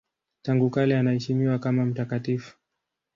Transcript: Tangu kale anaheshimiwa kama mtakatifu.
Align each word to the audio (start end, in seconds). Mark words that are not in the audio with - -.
Tangu 0.41 0.69
kale 0.69 0.97
anaheshimiwa 0.99 1.59
kama 1.59 1.85
mtakatifu. 1.85 2.57